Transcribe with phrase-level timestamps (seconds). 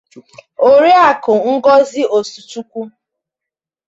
[0.69, 2.81] Oriakụ Ngozi Osuchukwu